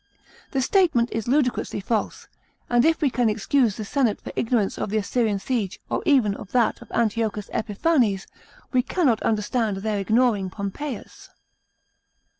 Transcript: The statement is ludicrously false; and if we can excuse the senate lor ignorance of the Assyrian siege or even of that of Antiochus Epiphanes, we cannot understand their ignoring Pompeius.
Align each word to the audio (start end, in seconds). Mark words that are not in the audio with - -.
The 0.49 0.63
statement 0.63 1.11
is 1.11 1.27
ludicrously 1.27 1.79
false; 1.79 2.27
and 2.71 2.83
if 2.85 3.01
we 3.01 3.11
can 3.11 3.29
excuse 3.29 3.75
the 3.77 3.85
senate 3.85 4.19
lor 4.25 4.33
ignorance 4.35 4.79
of 4.79 4.89
the 4.89 4.97
Assyrian 4.97 5.37
siege 5.37 5.79
or 5.91 6.01
even 6.07 6.33
of 6.37 6.53
that 6.53 6.81
of 6.81 6.91
Antiochus 6.91 7.51
Epiphanes, 7.53 8.25
we 8.73 8.81
cannot 8.81 9.21
understand 9.21 9.77
their 9.77 9.99
ignoring 9.99 10.49
Pompeius. 10.49 11.29